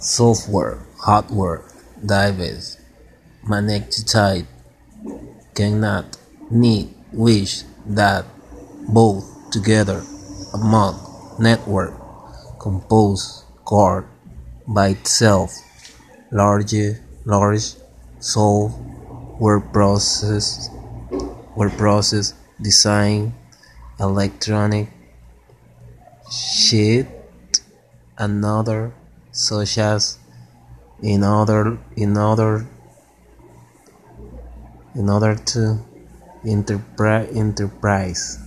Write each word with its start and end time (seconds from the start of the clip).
software, 0.00 0.78
hardware, 0.98 1.62
device, 2.00 2.78
magnetite 3.44 4.46
cannot 5.54 6.16
need 6.50 6.88
wish 7.12 7.62
that 7.86 8.24
both 8.88 9.24
together 9.50 10.02
among 10.54 10.96
network 11.38 11.92
compose, 12.58 13.44
card 13.64 14.06
by 14.66 14.88
itself 14.88 15.54
large 16.30 16.74
large 17.24 17.74
solve 18.20 18.74
word 19.40 19.72
process 19.72 20.70
word 21.56 21.72
process 21.72 22.34
design 22.60 23.32
electronic 23.98 24.88
sheet 26.30 27.06
another 28.18 28.92
such 29.32 29.78
as 29.78 30.18
in 31.02 31.24
order 31.24 31.78
in 31.96 32.16
order 32.16 32.66
in 34.94 35.08
order 35.08 35.36
to 35.36 35.78
enterprise 36.44 37.28
enterprise 37.34 38.38